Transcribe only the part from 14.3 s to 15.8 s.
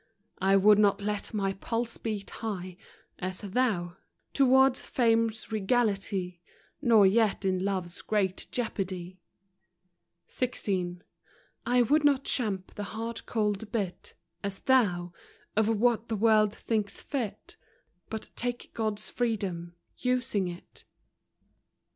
As thou,— of